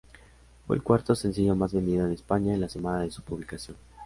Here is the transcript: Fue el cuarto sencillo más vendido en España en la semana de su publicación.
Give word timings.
Fue 0.65 0.75
el 0.77 0.81
cuarto 0.81 1.13
sencillo 1.13 1.55
más 1.55 1.73
vendido 1.73 2.07
en 2.07 2.13
España 2.13 2.55
en 2.55 2.61
la 2.61 2.69
semana 2.69 3.01
de 3.03 3.11
su 3.11 3.21
publicación. 3.21 3.77